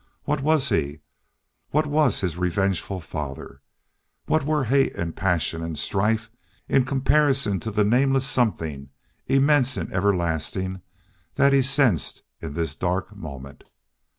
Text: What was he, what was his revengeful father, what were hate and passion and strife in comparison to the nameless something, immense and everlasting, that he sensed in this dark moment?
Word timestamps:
What 0.23 0.41
was 0.41 0.69
he, 0.69 1.01
what 1.69 1.85
was 1.85 2.21
his 2.21 2.35
revengeful 2.35 3.01
father, 3.01 3.61
what 4.25 4.43
were 4.43 4.63
hate 4.63 4.95
and 4.95 5.15
passion 5.15 5.61
and 5.61 5.77
strife 5.77 6.27
in 6.67 6.85
comparison 6.85 7.59
to 7.59 7.69
the 7.69 7.83
nameless 7.83 8.25
something, 8.25 8.89
immense 9.27 9.77
and 9.77 9.93
everlasting, 9.93 10.81
that 11.35 11.53
he 11.53 11.61
sensed 11.61 12.23
in 12.41 12.53
this 12.55 12.75
dark 12.75 13.15
moment? 13.15 13.63